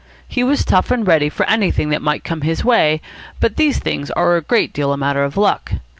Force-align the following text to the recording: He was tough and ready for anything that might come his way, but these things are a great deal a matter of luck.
He 0.27 0.43
was 0.43 0.65
tough 0.65 0.89
and 0.89 1.05
ready 1.05 1.29
for 1.29 1.45
anything 1.45 1.89
that 1.89 2.01
might 2.01 2.23
come 2.23 2.41
his 2.41 2.65
way, 2.65 3.03
but 3.39 3.55
these 3.55 3.77
things 3.77 4.09
are 4.09 4.35
a 4.35 4.41
great 4.41 4.73
deal 4.73 4.91
a 4.91 4.97
matter 4.97 5.23
of 5.23 5.37
luck. 5.37 5.73